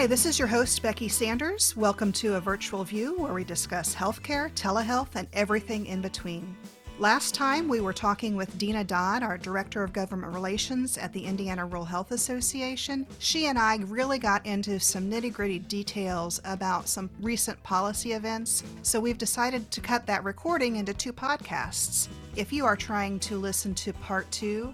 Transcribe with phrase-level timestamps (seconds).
[0.00, 1.76] Hi, this is your host, Becky Sanders.
[1.76, 6.56] Welcome to a virtual view where we discuss healthcare, telehealth, and everything in between.
[6.98, 11.22] Last time we were talking with Deena Dodd, our Director of Government Relations at the
[11.22, 13.06] Indiana Rural Health Association.
[13.18, 18.64] She and I really got into some nitty gritty details about some recent policy events,
[18.80, 22.08] so we've decided to cut that recording into two podcasts.
[22.36, 24.72] If you are trying to listen to part two,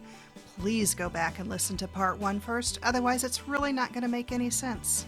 [0.61, 4.09] please go back and listen to part one first, otherwise, it's really not going to
[4.09, 5.05] make any sense.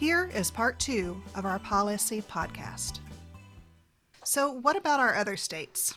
[0.00, 3.00] Here is part two of our policy podcast.
[4.24, 5.94] So, what about our other states?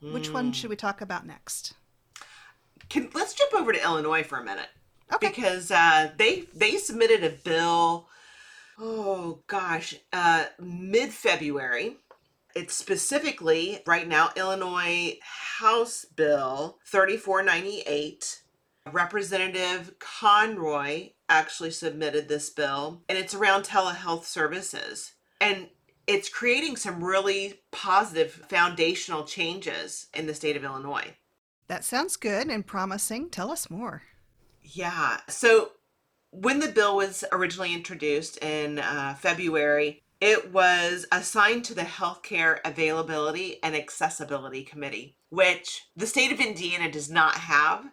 [0.00, 1.74] Which one should we talk about next?
[2.88, 4.70] Can let's jump over to Illinois for a minute.
[5.12, 5.28] Okay.
[5.28, 8.08] Because uh, they they submitted a bill.
[8.78, 11.98] Oh gosh, uh, mid February.
[12.56, 15.18] It's specifically right now Illinois
[15.58, 18.40] House Bill thirty four ninety eight.
[18.92, 25.12] Representative Conroy actually submitted this bill, and it's around telehealth services.
[25.40, 25.68] And
[26.06, 31.16] it's creating some really positive foundational changes in the state of Illinois.
[31.68, 33.30] That sounds good and promising.
[33.30, 34.02] Tell us more.
[34.62, 35.20] Yeah.
[35.28, 35.72] So
[36.30, 42.58] when the bill was originally introduced in uh, February, it was assigned to the Healthcare
[42.64, 47.84] Availability and Accessibility Committee, which the state of Indiana does not have.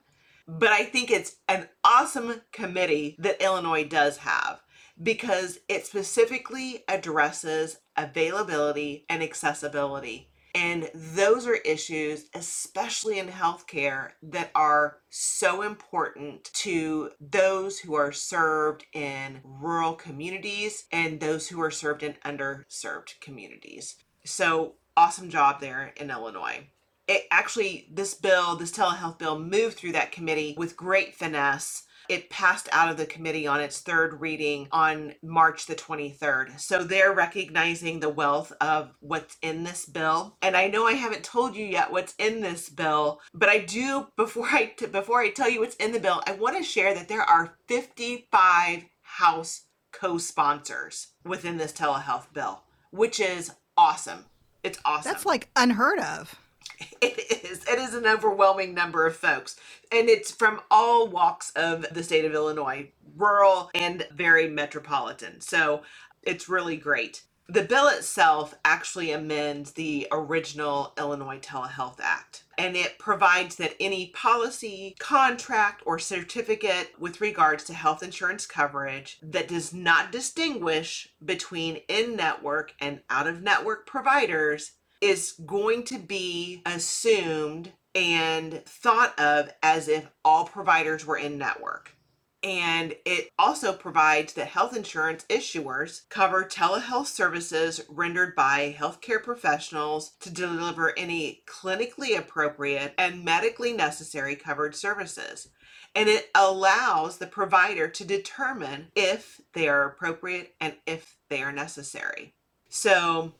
[0.59, 4.61] But I think it's an awesome committee that Illinois does have
[5.01, 10.29] because it specifically addresses availability and accessibility.
[10.53, 18.11] And those are issues, especially in healthcare, that are so important to those who are
[18.11, 23.95] served in rural communities and those who are served in underserved communities.
[24.25, 26.67] So, awesome job there in Illinois.
[27.11, 32.29] It actually, this bill, this telehealth bill, moved through that committee with great finesse it
[32.29, 36.59] passed out of the committee on its third reading on March the 23rd.
[36.59, 40.35] So they're recognizing the wealth of what's in this bill.
[40.41, 44.07] And I know I haven't told you yet what's in this bill, but I do
[44.17, 46.93] before I t- before I tell you what's in the bill, I want to share
[46.93, 54.25] that there are 55 house co-sponsors within this telehealth bill, which is awesome.
[54.63, 55.11] It's awesome.
[55.11, 56.35] That's like unheard of.
[57.01, 57.63] It is.
[57.65, 59.55] It is an overwhelming number of folks.
[59.91, 65.41] And it's from all walks of the state of Illinois, rural and very metropolitan.
[65.41, 65.83] So
[66.23, 67.23] it's really great.
[67.49, 74.07] The bill itself actually amends the original Illinois Telehealth Act, and it provides that any
[74.07, 81.77] policy, contract, or certificate with regards to health insurance coverage that does not distinguish between
[81.89, 84.71] in network and out of network providers
[85.01, 91.95] is going to be assumed and thought of as if all providers were in network.
[92.43, 100.13] And it also provides that health insurance issuers cover telehealth services rendered by healthcare professionals
[100.21, 105.49] to deliver any clinically appropriate and medically necessary covered services.
[105.93, 111.51] And it allows the provider to determine if they are appropriate and if they are
[111.51, 112.33] necessary.
[112.69, 113.33] So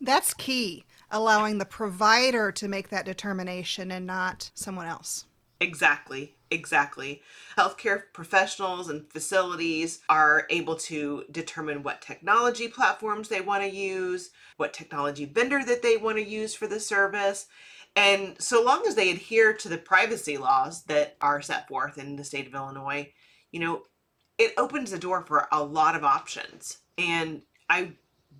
[0.00, 5.24] That's key, allowing the provider to make that determination and not someone else.
[5.60, 7.22] Exactly, exactly.
[7.56, 14.30] Healthcare professionals and facilities are able to determine what technology platforms they want to use,
[14.58, 17.46] what technology vendor that they want to use for the service.
[17.94, 22.16] And so long as they adhere to the privacy laws that are set forth in
[22.16, 23.10] the state of Illinois,
[23.50, 23.82] you know,
[24.36, 26.78] it opens the door for a lot of options.
[26.98, 27.40] And
[27.70, 27.92] I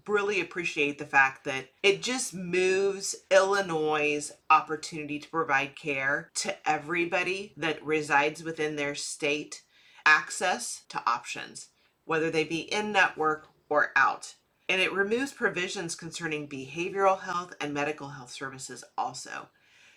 [0.08, 7.52] really appreciate the fact that it just moves Illinois' opportunity to provide care to everybody
[7.56, 9.62] that resides within their state
[10.04, 11.68] access to options,
[12.04, 14.34] whether they be in network or out.
[14.68, 19.48] And it removes provisions concerning behavioral health and medical health services also.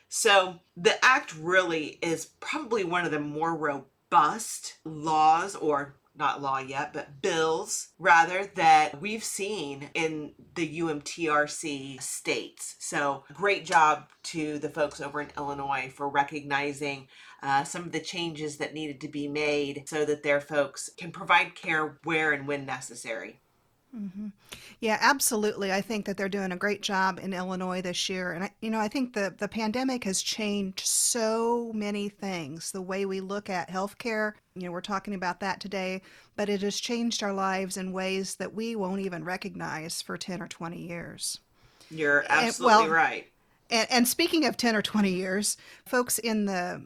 [0.09, 6.59] So the act really is probably one of the more robust laws or not law
[6.59, 12.75] yet, but bills rather that we've seen in the UMTRC states.
[12.79, 17.07] So great job to the folks over in Illinois for recognizing
[17.41, 21.11] uh, some of the changes that needed to be made so that their folks can
[21.11, 23.41] provide care where and when necessary.
[23.95, 24.27] Mm-hmm.
[24.79, 25.71] Yeah, absolutely.
[25.71, 28.31] I think that they're doing a great job in Illinois this year.
[28.31, 32.71] And, I, you know, I think the, the pandemic has changed so many things.
[32.71, 36.01] The way we look at healthcare, you know, we're talking about that today,
[36.35, 40.41] but it has changed our lives in ways that we won't even recognize for 10
[40.41, 41.39] or 20 years.
[41.89, 43.27] You're And, absolutely well, right.
[43.71, 46.85] And, and speaking of 10 or 20 years, folks in the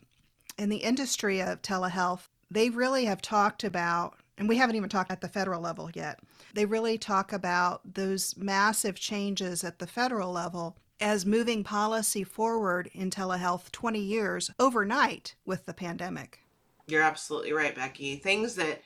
[0.57, 5.11] in the industry of telehealth, they really have talked about and we haven't even talked
[5.11, 6.19] at the federal level yet.
[6.53, 12.89] They really talk about those massive changes at the federal level as moving policy forward
[12.93, 16.39] in telehealth 20 years overnight with the pandemic.
[16.87, 18.15] You're absolutely right, Becky.
[18.15, 18.81] Things that,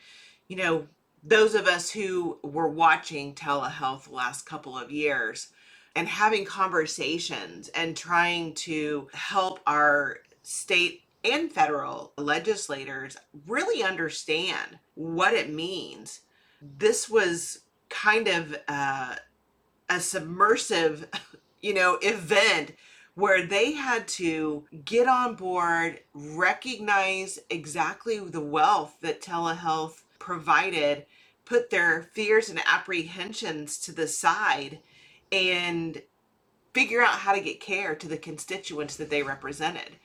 [0.47, 0.87] you know,
[1.23, 5.49] those of us who were watching telehealth the last couple of years
[5.95, 13.17] and having conversations and trying to help our state and federal legislators
[13.47, 16.21] really understand what it means.
[16.61, 19.15] This was kind of uh,
[19.89, 21.07] a submersive,
[21.61, 22.73] you know, event
[23.15, 31.03] where they had to get on board, recognize exactly the wealth that telehealth provided,
[31.43, 34.79] put their fears and apprehensions to the side,
[35.31, 36.03] and
[36.73, 39.95] figure out how to get care to the constituents that they represented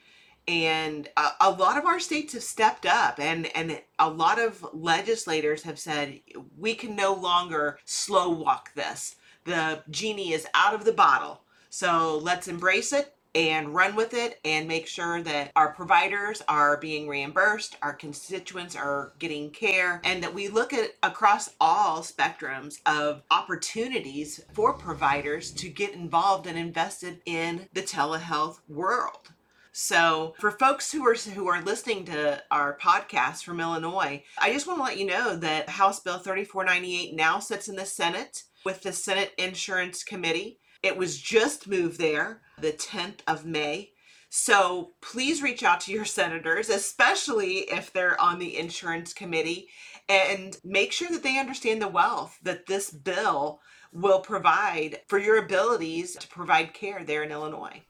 [0.47, 4.65] and a, a, lot of our states have stepped up and and a lot of
[4.73, 6.19] legislators have said
[6.57, 9.15] we can no longer slow walk this.
[9.45, 11.41] The genie is out of the bottle.
[11.69, 16.77] So let's embrace it and run with it and make sure that our providers are
[16.77, 22.79] being reimbursed our constituents are getting care and that we look at across all spectrums
[22.85, 29.32] of opportunities for providers to get involved and invested in the telehealth world
[29.75, 34.67] so, for folks who are who are listening to our podcast from Illinois, I just
[34.67, 38.83] want to let you know that House Bill 3498 now sits in the Senate with
[38.83, 40.59] the Senate Insurance Committee.
[40.83, 43.93] It was just moved there the 10th of May.
[44.29, 49.69] So please reach out to your senators, especially if they're on the insurance committee,
[50.07, 53.59] and make sure that they understand the wealth that this bill
[53.91, 57.81] will provide for your abilities to provide care there in Illinois.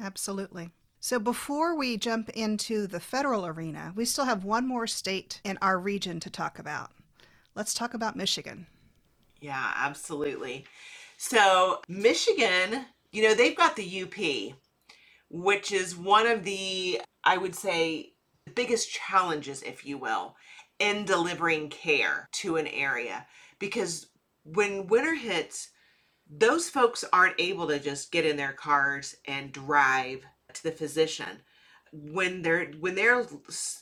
[0.00, 0.70] Absolutely.
[1.02, 5.56] So, before we jump into the federal arena, we still have one more state in
[5.62, 6.90] our region to talk about.
[7.54, 8.66] Let's talk about Michigan.
[9.40, 10.66] Yeah, absolutely.
[11.16, 14.54] So, Michigan, you know, they've got the UP,
[15.30, 18.12] which is one of the, I would say,
[18.54, 20.36] biggest challenges, if you will,
[20.78, 23.26] in delivering care to an area.
[23.58, 24.08] Because
[24.44, 25.70] when winter hits,
[26.30, 31.42] those folks aren't able to just get in their cars and drive to the physician
[31.92, 33.26] when they're when they're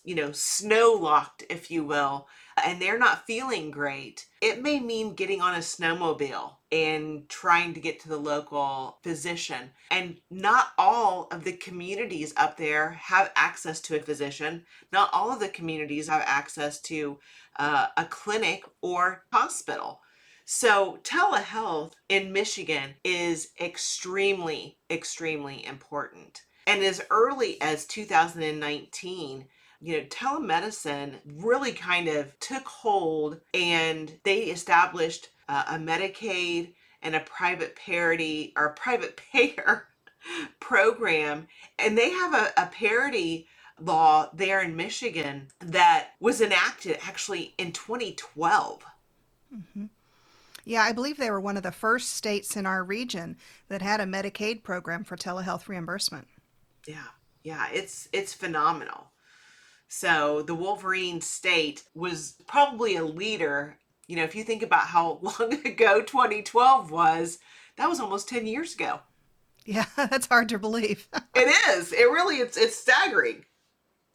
[0.03, 2.27] you know snow locked if you will
[2.65, 7.81] and they're not feeling great it may mean getting on a snowmobile and trying to
[7.81, 9.71] get to the local physician.
[9.91, 14.65] And not all of the communities up there have access to a physician.
[14.93, 17.19] Not all of the communities have access to
[17.59, 20.01] uh, a clinic or hospital.
[20.45, 26.43] So, telehealth in Michigan is extremely, extremely important.
[26.69, 29.47] And as early as 2019,
[29.81, 37.17] you know, telemedicine really kind of took hold and they established uh, a Medicaid and
[37.17, 39.89] a private parity or private payer
[40.61, 41.49] program.
[41.79, 43.47] And they have a, a parity
[43.81, 48.85] law there in Michigan that was enacted actually in 2012.
[49.57, 49.87] Mm-hmm.
[50.67, 53.39] Yeah, I believe they were one of the first states in our region
[53.69, 56.29] that had a Medicaid program for telehealth reimbursement.
[56.89, 57.05] Yeah.
[57.45, 59.13] Yeah, it's it's phenomenal.
[59.89, 63.79] So the Wolverine state was probably a leader.
[64.07, 67.39] You know, if you think about how long ago 2012 was,
[67.77, 69.01] that was almost 10 years ago.
[69.65, 71.09] Yeah, that's hard to believe.
[71.35, 71.93] it is.
[71.93, 73.45] It really it's it's staggering.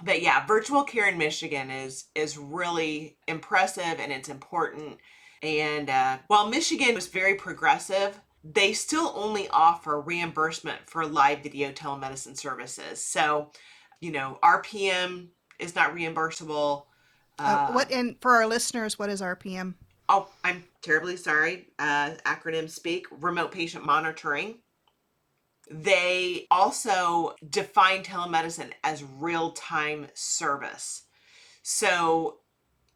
[0.03, 4.97] But yeah, virtual care in Michigan is is really impressive and it's important.
[5.41, 11.71] And uh, while Michigan was very progressive, they still only offer reimbursement for live video
[11.71, 13.03] telemedicine services.
[13.03, 13.51] So,
[14.01, 16.83] you know, RPM is not reimbursable.
[17.39, 19.75] Uh, what and for our listeners, what is RPM?
[20.09, 21.69] Oh, I'm terribly sorry.
[21.79, 23.07] Uh, acronym speak.
[23.09, 24.59] Remote patient monitoring.
[25.71, 31.03] They also define telemedicine as real time service.
[31.61, 32.39] So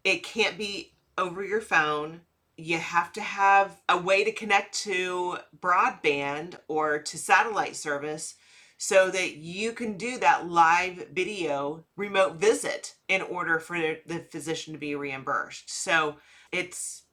[0.04, 2.22] it can't be over your phone
[2.58, 8.36] you have to have a way to connect to broadband or to satellite service
[8.78, 14.74] so that you can do that live video remote visit in order for the physician
[14.74, 15.70] to be reimbursed.
[15.70, 16.18] So
[16.52, 17.04] it's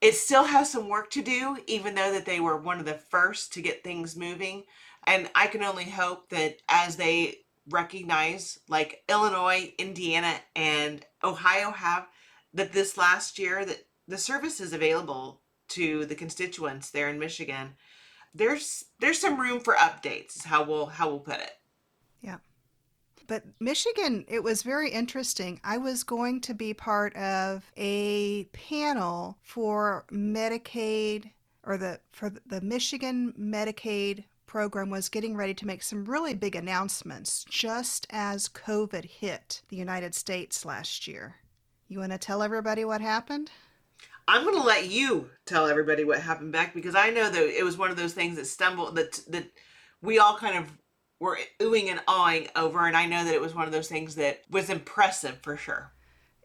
[0.00, 2.94] it still has some work to do even though that they were one of the
[2.94, 4.64] first to get things moving
[5.04, 7.38] and I can only hope that as they
[7.70, 12.08] recognize like Illinois, Indiana and Ohio have
[12.54, 17.74] that this last year that the services available to the constituents there in Michigan,
[18.34, 20.36] there's there's some room for updates.
[20.36, 21.52] Is how we'll how we'll put it.
[22.20, 22.38] Yeah.
[23.26, 25.60] But Michigan, it was very interesting.
[25.64, 31.30] I was going to be part of a panel for Medicaid
[31.64, 36.54] or the for the Michigan Medicaid program was getting ready to make some really big
[36.54, 41.36] announcements just as COVID hit the United States last year.
[41.88, 43.50] You want to tell everybody what happened?
[44.32, 47.62] I'm going to let you tell everybody what happened back because I know that it
[47.62, 49.44] was one of those things that stumbled that that
[50.00, 50.72] we all kind of
[51.20, 54.14] were oohing and awing over and I know that it was one of those things
[54.14, 55.92] that was impressive for sure.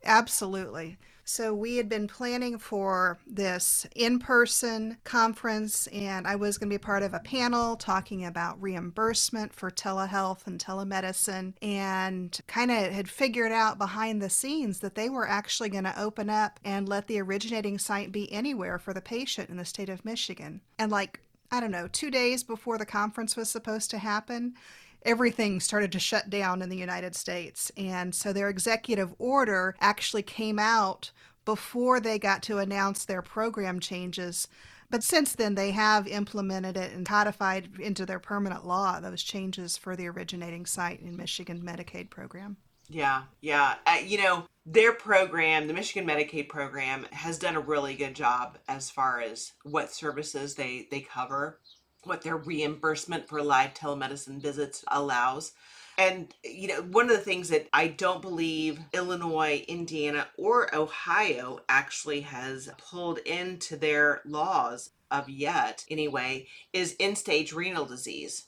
[0.03, 0.97] Absolutely.
[1.29, 6.73] So we had been planning for this in person conference, and I was going to
[6.73, 12.93] be part of a panel talking about reimbursement for telehealth and telemedicine, and kind of
[12.93, 16.87] had figured out behind the scenes that they were actually going to open up and
[16.87, 20.61] let the originating site be anywhere for the patient in the state of Michigan.
[20.79, 21.19] And like,
[21.51, 24.55] I don't know, two days before the conference was supposed to happen,
[25.03, 27.71] everything started to shut down in the United States.
[27.77, 31.11] And so their executive order actually came out
[31.45, 34.47] before they got to announce their program changes.
[34.89, 39.77] But since then, they have implemented it and codified into their permanent law those changes
[39.77, 42.57] for the originating site in Michigan Medicaid program.
[42.89, 43.75] Yeah, yeah.
[43.85, 48.57] Uh, you know, their program, the Michigan Medicaid program, has done a really good job
[48.67, 51.59] as far as what services they they cover
[52.03, 55.53] what their reimbursement for live telemedicine visits allows.
[55.97, 61.59] And, you know, one of the things that I don't believe Illinois, Indiana, or Ohio
[61.67, 68.45] actually has pulled into their laws of yet, anyway, is end stage renal disease.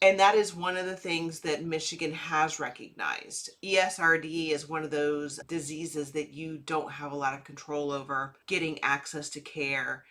[0.00, 3.50] And that is one of the things that Michigan has recognized.
[3.62, 8.34] ESRD is one of those diseases that you don't have a lot of control over
[8.48, 10.04] getting access to care.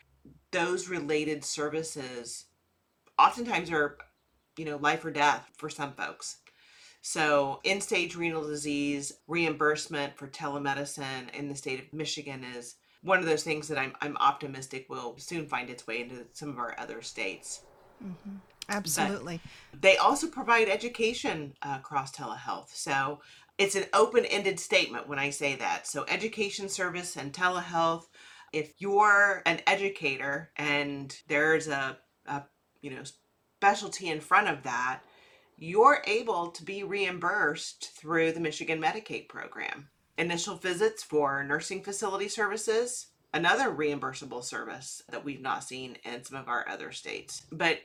[0.52, 2.46] Those related services
[3.22, 3.98] oftentimes are,
[4.58, 6.38] you know, life or death for some folks.
[7.02, 13.18] So, end stage renal disease reimbursement for telemedicine in the state of Michigan is one
[13.18, 16.60] of those things that I'm, I'm optimistic will soon find its way into some of
[16.60, 17.62] our other states.
[18.04, 18.36] Mm-hmm.
[18.70, 19.42] Absolutely.
[19.72, 22.70] But they also provide education uh, across telehealth.
[22.70, 23.20] So,
[23.58, 25.88] it's an open ended statement when I say that.
[25.88, 28.04] So, education service and telehealth.
[28.54, 31.98] If you're an educator and there's a,
[32.28, 32.44] a
[32.82, 33.04] you know
[33.58, 35.02] specialty in front of that
[35.58, 39.90] you're able to be reimbursed through the michigan medicaid program.
[40.18, 46.38] Initial visits for nursing facility services another reimbursable service that we've not seen in some
[46.38, 47.44] of our other states.
[47.52, 47.80] But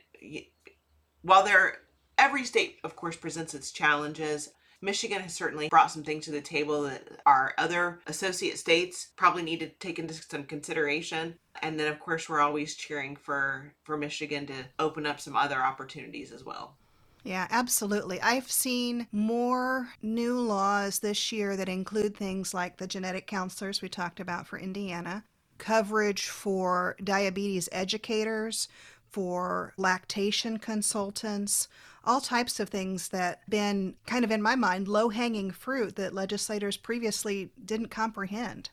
[1.21, 1.77] while there
[2.17, 4.49] every state of course presents its challenges
[4.81, 9.41] Michigan has certainly brought some things to the table that our other associate states probably
[9.41, 11.35] need to take into some consideration.
[11.61, 15.61] And then of course we're always cheering for for Michigan to open up some other
[15.61, 16.75] opportunities as well.
[17.23, 18.21] Yeah, absolutely.
[18.21, 23.89] I've seen more new laws this year that include things like the genetic counselors we
[23.89, 25.25] talked about for Indiana,
[25.57, 28.69] coverage for diabetes educators,
[29.09, 31.67] for lactation consultants,
[32.07, 36.13] all types of things that been kind of in my mind low hanging fruit that
[36.13, 38.69] legislators previously didn't comprehend.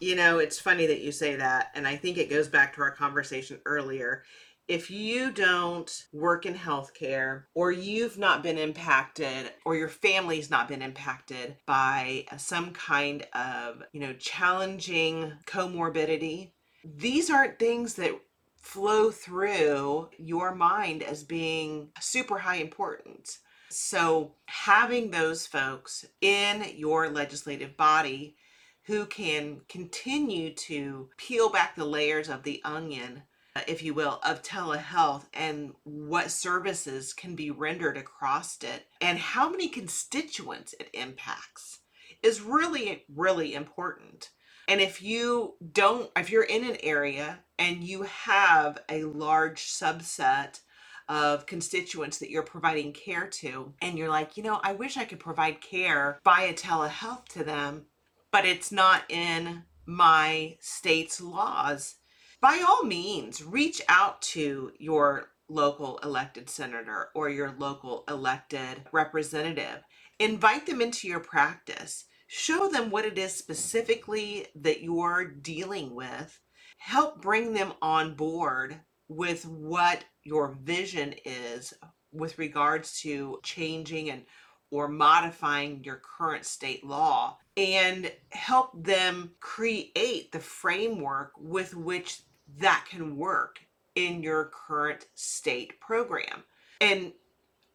[0.00, 2.82] You know, it's funny that you say that, and I think it goes back to
[2.82, 4.22] our conversation earlier.
[4.68, 10.68] If you don't work in healthcare, or you've not been impacted, or your family's not
[10.68, 16.52] been impacted by some kind of, you know, challenging comorbidity,
[16.84, 18.12] these aren't things that
[18.60, 23.40] flow through your mind as being super high importance.
[23.70, 28.36] So, having those folks in your legislative body
[28.84, 33.22] who can continue to peel back the layers of the onion,
[33.54, 39.18] uh, if you will, of telehealth and what services can be rendered across it and
[39.18, 41.80] how many constituents it impacts
[42.22, 44.30] is really, really important.
[44.68, 50.60] And if you don't, if you're in an area and you have a large subset
[51.08, 55.06] of constituents that you're providing care to, and you're like, you know, I wish I
[55.06, 57.86] could provide care via telehealth to them,
[58.30, 61.94] but it's not in my state's laws,
[62.42, 69.82] by all means, reach out to your local elected senator or your local elected representative.
[70.20, 76.40] Invite them into your practice show them what it is specifically that you're dealing with,
[76.76, 81.74] help bring them on board with what your vision is
[82.12, 84.24] with regards to changing and
[84.70, 92.20] or modifying your current state law and help them create the framework with which
[92.58, 93.60] that can work
[93.94, 96.44] in your current state program.
[96.82, 97.12] And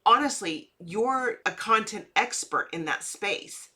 [0.06, 3.70] honestly, you're a content expert in that space.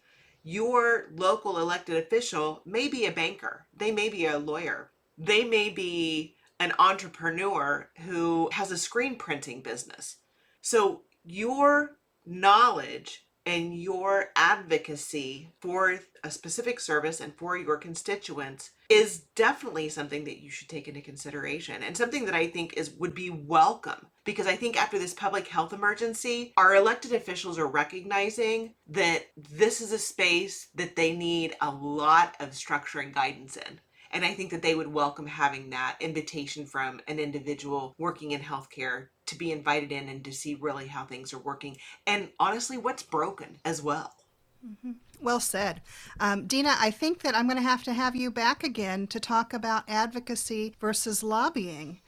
[0.49, 5.69] Your local elected official may be a banker, they may be a lawyer, they may
[5.69, 10.19] be an entrepreneur who has a screen printing business.
[10.61, 19.19] So, your knowledge and your advocacy for a specific service and for your constituents is
[19.35, 23.15] definitely something that you should take into consideration and something that I think is would
[23.15, 24.07] be welcome.
[24.25, 29.79] Because I think after this public health emergency our elected officials are recognizing that this
[29.79, 33.79] is a space that they need a lot of structure and guidance in.
[34.11, 38.41] And I think that they would welcome having that invitation from an individual working in
[38.41, 42.77] healthcare to be invited in and to see really how things are working and honestly
[42.77, 44.13] what's broken as well.
[44.65, 44.93] Mm-hmm.
[45.21, 45.81] Well said.
[46.19, 49.19] Um, Deena, I think that I'm going to have to have you back again to
[49.19, 52.01] talk about advocacy versus lobbying.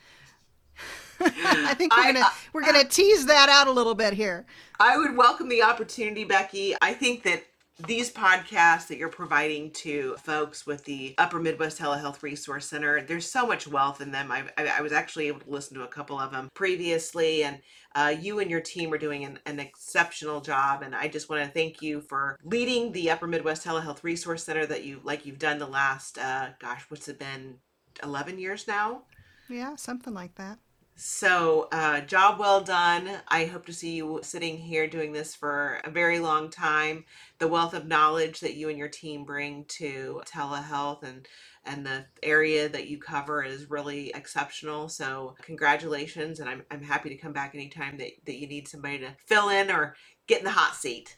[1.20, 4.46] I think we're gonna we're gonna tease that out a little bit here.
[4.80, 6.76] I would welcome the opportunity, Becky.
[6.82, 7.44] I think that
[7.88, 13.30] these podcasts that you're providing to folks with the Upper Midwest Telehealth Resource Center, there's
[13.30, 14.32] so much wealth in them.
[14.32, 17.60] I, I, was actually able to listen to a couple of them previously, and
[17.96, 20.82] uh, you and your team are doing an, an exceptional job.
[20.82, 24.66] And I just want to thank you for leading the Upper Midwest Telehealth Resource Center
[24.66, 27.56] that you like you've done the last, uh, gosh, what's it been,
[28.04, 29.04] 11 years now?
[29.48, 30.60] Yeah, something like that.
[31.02, 33.10] So, uh, job well done.
[33.30, 37.06] I hope to see you sitting here doing this for a very long time.
[37.38, 41.26] The wealth of knowledge that you and your team bring to telehealth and
[41.64, 44.90] and the area that you cover is really exceptional.
[44.90, 49.00] So, congratulations, and I'm, I'm happy to come back anytime that, that you need somebody
[49.00, 49.96] to fill in or
[50.28, 51.16] get in the hot seat.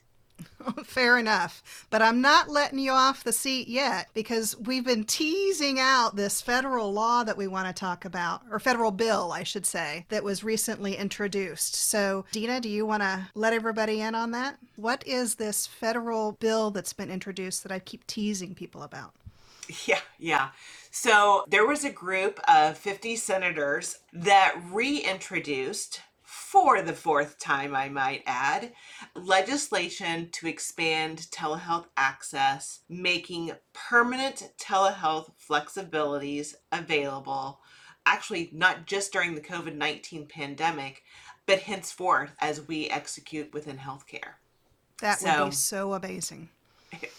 [0.83, 1.85] Fair enough.
[1.89, 6.41] But I'm not letting you off the seat yet because we've been teasing out this
[6.41, 10.23] federal law that we want to talk about, or federal bill, I should say, that
[10.23, 11.75] was recently introduced.
[11.75, 14.57] So, Deena, do you want to let everybody in on that?
[14.75, 19.13] What is this federal bill that's been introduced that I keep teasing people about?
[19.85, 20.49] Yeah, yeah.
[20.89, 26.01] So, there was a group of 50 senators that reintroduced
[26.31, 28.71] for the fourth time, I might add,
[29.15, 37.59] legislation to expand telehealth access, making permanent telehealth flexibilities available,
[38.05, 41.03] actually, not just during the COVID 19 pandemic,
[41.45, 44.35] but henceforth as we execute within healthcare.
[45.01, 46.47] That so, would be so amazing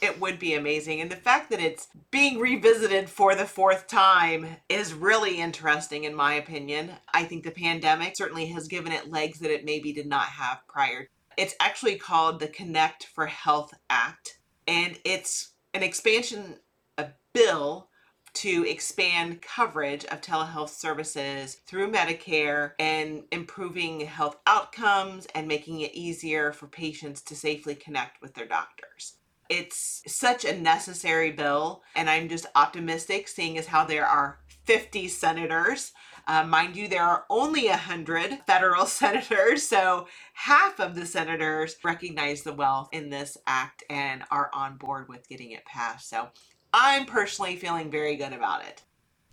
[0.00, 1.00] it would be amazing.
[1.00, 6.14] And the fact that it's being revisited for the fourth time is really interesting, in
[6.14, 6.92] my opinion.
[7.14, 10.66] I think the pandemic certainly has given it legs that it maybe did not have
[10.68, 11.08] prior.
[11.37, 16.56] It's actually called the Connect for Health Act, and it's an expansion,
[16.98, 17.88] a bill
[18.35, 25.94] to expand coverage of telehealth services through Medicare and improving health outcomes and making it
[25.94, 29.14] easier for patients to safely connect with their doctors.
[29.52, 35.08] It's such a necessary bill, and I'm just optimistic seeing as how there are 50
[35.08, 35.92] senators.
[36.26, 42.40] Uh, mind you, there are only 100 federal senators, so half of the senators recognize
[42.40, 46.08] the wealth in this act and are on board with getting it passed.
[46.08, 46.28] So
[46.72, 48.80] I'm personally feeling very good about it.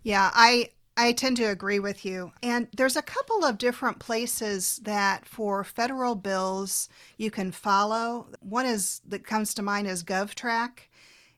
[0.03, 2.33] Yeah, I I tend to agree with you.
[2.43, 8.27] And there's a couple of different places that for federal bills you can follow.
[8.41, 10.71] One is that comes to mind is GovTrack.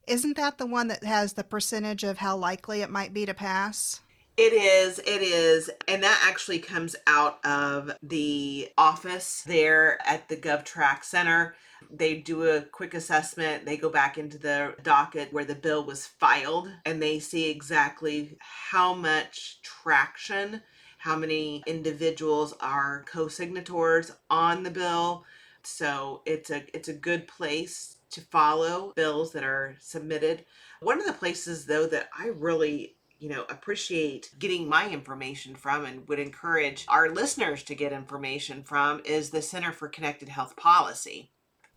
[0.08, 3.36] Isn't that the one that has the percentage of how likely it might be to
[3.36, 4.02] pass?
[4.36, 5.70] It is, it is.
[5.88, 11.54] And that actually comes out of the office there at the GovTrack Center.
[11.90, 13.66] They do a quick assessment.
[13.66, 18.38] They go back into the docket where the bill was filed and they see exactly
[18.40, 20.62] how much traction,
[20.98, 25.26] how many individuals are co-signatories on the bill.
[25.64, 30.46] So it's a it's a good place to follow bills that are submitted.
[30.82, 35.86] One of the places though that I really you know appreciate getting my information from
[35.86, 40.56] and would encourage our listeners to get information from is the Center for Connected Health
[40.56, 41.30] Policy.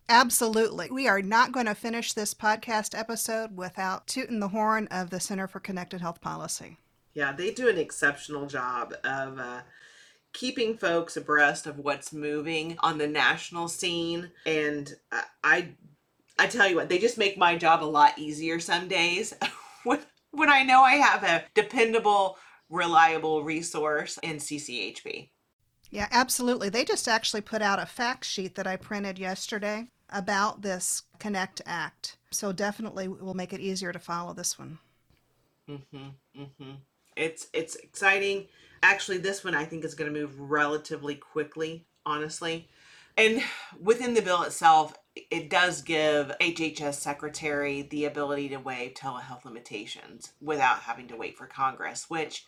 [0.07, 0.89] Absolutely.
[0.91, 5.19] We are not going to finish this podcast episode without tooting the horn of the
[5.19, 6.77] Center for Connected Health Policy.
[7.13, 9.61] Yeah, they do an exceptional job of uh,
[10.31, 14.29] keeping folks abreast of what's moving on the national scene.
[14.45, 15.69] And I, I,
[16.37, 19.33] I tell you what, they just make my job a lot easier some days
[19.85, 22.37] when, when I know I have a dependable,
[22.69, 25.29] reliable resource in CCHP.
[25.89, 26.69] Yeah, absolutely.
[26.69, 31.61] They just actually put out a fact sheet that I printed yesterday about this Connect
[31.65, 32.17] Act.
[32.31, 34.79] So definitely we'll make it easier to follow this one.
[35.69, 36.13] Mhm.
[36.35, 36.77] Mhm.
[37.15, 38.47] It's it's exciting.
[38.83, 42.67] Actually, this one I think is going to move relatively quickly, honestly.
[43.17, 43.41] And
[43.79, 50.33] within the bill itself, it does give HHS secretary the ability to waive telehealth limitations
[50.41, 52.45] without having to wait for Congress, which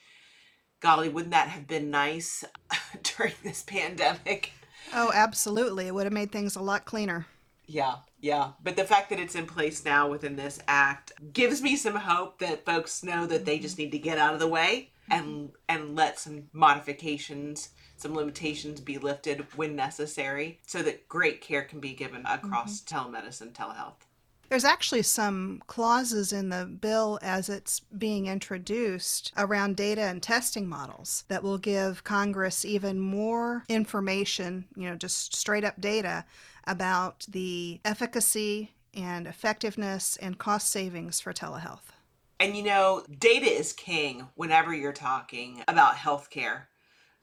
[0.81, 2.43] golly, wouldn't that have been nice
[3.03, 4.51] during this pandemic?
[4.93, 5.87] Oh, absolutely.
[5.87, 7.25] It would have made things a lot cleaner.
[7.67, 8.51] Yeah, yeah.
[8.63, 12.39] But the fact that it's in place now within this act gives me some hope
[12.39, 15.95] that folks know that they just need to get out of the way and and
[15.95, 21.93] let some modifications some limitations be lifted when necessary so that great care can be
[21.93, 23.15] given across mm-hmm.
[23.15, 24.05] telemedicine, telehealth.
[24.49, 30.69] There's actually some clauses in the bill as it's being introduced around data and testing
[30.69, 36.23] models that will give Congress even more information, you know, just straight up data
[36.67, 41.91] about the efficacy and effectiveness and cost savings for telehealth.
[42.39, 46.63] And you know, data is king whenever you're talking about healthcare.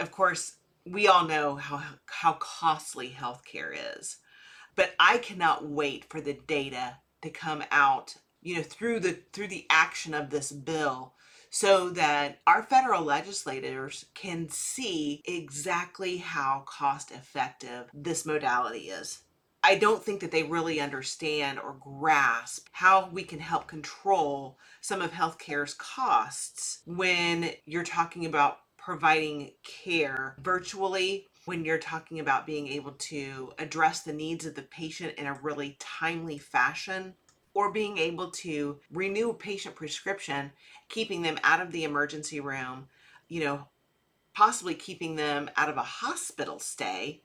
[0.00, 4.18] Of course, we all know how how costly healthcare is
[4.76, 9.48] but i cannot wait for the data to come out you know through the through
[9.48, 11.14] the action of this bill
[11.50, 19.20] so that our federal legislators can see exactly how cost effective this modality is
[19.66, 25.00] I don't think that they really understand or grasp how we can help control some
[25.00, 32.68] of healthcare's costs when you're talking about providing care virtually when you're talking about being
[32.68, 37.14] able to address the needs of the patient in a really timely fashion
[37.54, 40.52] or being able to renew a patient prescription
[40.90, 42.86] keeping them out of the emergency room
[43.28, 43.66] you know
[44.34, 47.22] possibly keeping them out of a hospital stay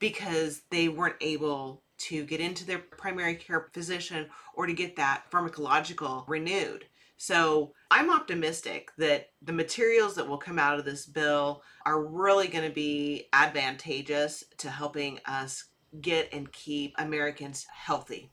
[0.00, 5.22] because they weren't able to get into their primary care physician or to get that
[5.30, 6.86] pharmacological renewed
[7.22, 12.48] so I'm optimistic that the materials that will come out of this bill are really
[12.48, 15.66] going to be advantageous to helping us
[16.00, 18.30] get and keep Americans healthy.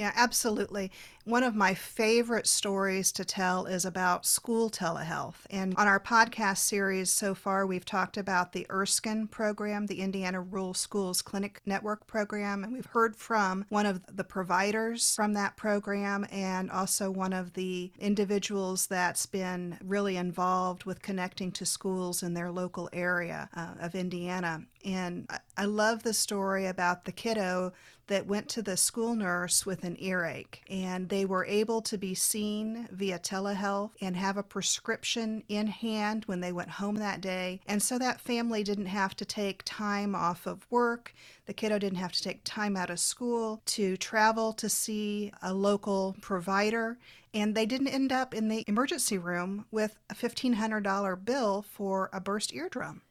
[0.00, 0.90] Yeah, absolutely.
[1.24, 5.34] One of my favorite stories to tell is about school telehealth.
[5.50, 10.40] And on our podcast series so far, we've talked about the Erskine program, the Indiana
[10.40, 12.64] Rural Schools Clinic Network program.
[12.64, 17.52] And we've heard from one of the providers from that program and also one of
[17.52, 23.74] the individuals that's been really involved with connecting to schools in their local area uh,
[23.80, 24.62] of Indiana.
[24.82, 27.74] And I love the story about the kiddo
[28.10, 32.12] that went to the school nurse with an earache, and they were able to be
[32.12, 37.60] seen via telehealth and have a prescription in hand when they went home that day.
[37.68, 41.14] And so that family didn't have to take time off of work.
[41.46, 45.54] The kiddo didn't have to take time out of school to travel to see a
[45.54, 46.98] local provider.
[47.32, 52.20] And they didn't end up in the emergency room with a $1,500 bill for a
[52.20, 53.02] burst eardrum.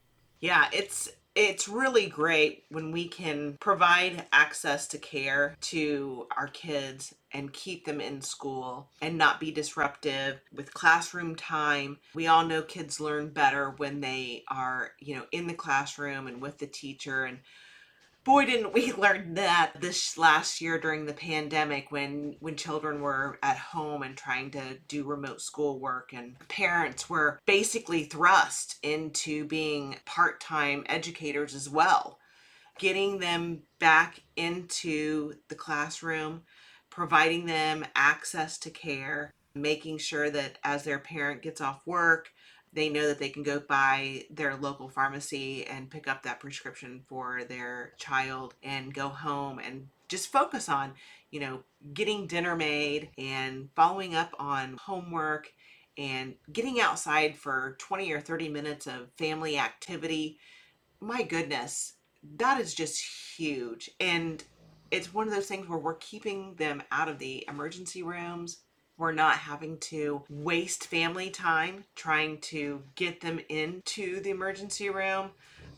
[0.41, 1.09] Yeah, it's
[1.39, 7.85] it's really great when we can provide access to care to our kids and keep
[7.85, 11.97] them in school and not be disruptive with classroom time.
[12.13, 16.41] We all know kids learn better when they are, you know, in the classroom and
[16.41, 17.39] with the teacher and
[18.23, 23.39] boy didn't we learn that this last year during the pandemic when when children were
[23.41, 29.45] at home and trying to do remote school work and parents were basically thrust into
[29.45, 32.19] being part-time educators as well
[32.77, 36.41] getting them back into the classroom
[36.89, 42.29] providing them access to care making sure that as their parent gets off work
[42.73, 47.01] they know that they can go by their local pharmacy and pick up that prescription
[47.07, 50.93] for their child and go home and just focus on,
[51.31, 55.51] you know, getting dinner made and following up on homework
[55.97, 60.37] and getting outside for 20 or 30 minutes of family activity.
[60.99, 61.93] My goodness,
[62.37, 63.03] that is just
[63.37, 63.89] huge.
[63.99, 64.43] And
[64.91, 68.59] it's one of those things where we're keeping them out of the emergency rooms
[68.99, 75.31] we're not having to waste family time trying to get them into the emergency room.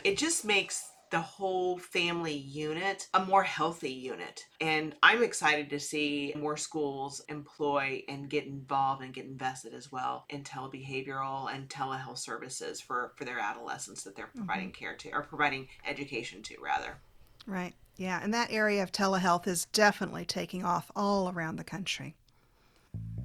[0.03, 4.45] It just makes the whole family unit a more healthy unit.
[4.59, 9.91] And I'm excited to see more schools employ and get involved and get invested as
[9.91, 14.39] well in telebehavioral and telehealth services for, for their adolescents that they're mm-hmm.
[14.39, 14.83] providing mm-hmm.
[14.83, 16.97] care to or providing education to rather.
[17.45, 17.73] Right.
[17.97, 18.19] Yeah.
[18.23, 22.15] And that area of telehealth is definitely taking off all around the country.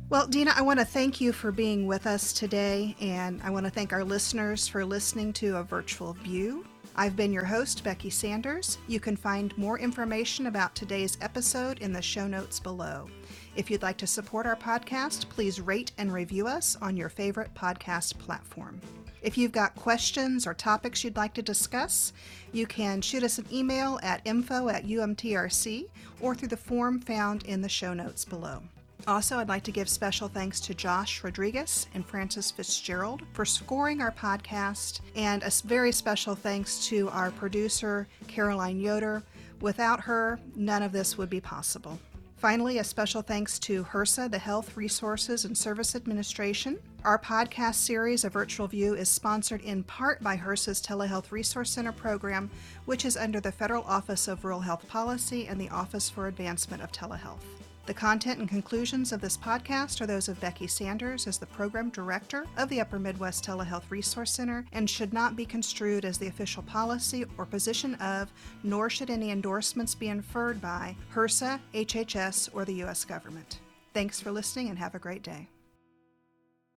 [0.09, 3.66] Well, Deena, I want to thank you for being with us today, and I want
[3.66, 6.64] to thank our listeners for listening to A Virtual View.
[6.95, 8.79] I've been your host, Becky Sanders.
[8.87, 13.09] You can find more information about today's episode in the show notes below.
[13.57, 17.53] If you'd like to support our podcast, please rate and review us on your favorite
[17.55, 18.81] podcast platform.
[19.23, 22.12] If you've got questions or topics you'd like to discuss,
[22.53, 25.88] you can shoot us an email at info at umtrc
[26.21, 28.62] or through the form found in the show notes below.
[29.06, 34.00] Also, I'd like to give special thanks to Josh Rodriguez and Frances Fitzgerald for scoring
[34.00, 39.22] our podcast, and a very special thanks to our producer, Caroline Yoder.
[39.61, 41.98] Without her, none of this would be possible.
[42.37, 46.78] Finally, a special thanks to HRSA, the Health Resources and Service Administration.
[47.02, 51.92] Our podcast series, A Virtual View, is sponsored in part by HRSA's Telehealth Resource Center
[51.92, 52.50] program,
[52.85, 56.82] which is under the Federal Office of Rural Health Policy and the Office for Advancement
[56.82, 57.40] of Telehealth.
[57.87, 61.90] The content and conclusions of this podcast are those of Becky Sanders as the Program
[61.90, 66.27] Director of the Upper Midwest Telehealth Resource Center and should not be construed as the
[66.27, 68.33] official policy or position of,
[68.64, 73.05] nor should any endorsements be inferred by HRSA, HHS, or the U.S.
[73.05, 73.61] government.
[73.94, 75.49] Thanks for listening and have a great day.